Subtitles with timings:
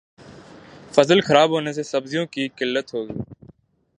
[0.93, 3.19] فصل خراب ہونے سے سبزیوں کی قلت ہوگئی